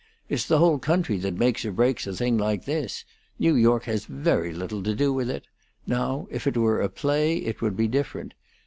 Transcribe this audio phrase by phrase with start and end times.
[0.29, 3.05] It's the whole country that makes or breaks a thing like this;
[3.37, 5.45] New York has very little to do with it.
[5.85, 8.33] Now if it were a play, it would be different.